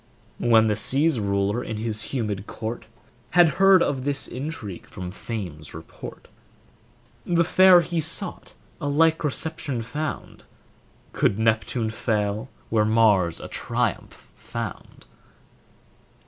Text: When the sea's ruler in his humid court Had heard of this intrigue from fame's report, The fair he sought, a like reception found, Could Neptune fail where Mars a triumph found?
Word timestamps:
When 0.39 0.65
the 0.65 0.75
sea's 0.75 1.19
ruler 1.19 1.63
in 1.63 1.77
his 1.77 2.05
humid 2.11 2.47
court 2.47 2.87
Had 3.37 3.49
heard 3.61 3.83
of 3.83 4.03
this 4.03 4.27
intrigue 4.27 4.87
from 4.87 5.11
fame's 5.11 5.75
report, 5.75 6.27
The 7.23 7.43
fair 7.43 7.81
he 7.81 7.99
sought, 7.99 8.55
a 8.81 8.87
like 8.87 9.23
reception 9.23 9.83
found, 9.83 10.43
Could 11.13 11.37
Neptune 11.37 11.91
fail 11.91 12.49
where 12.71 12.83
Mars 12.83 13.39
a 13.39 13.47
triumph 13.47 14.31
found? 14.35 15.05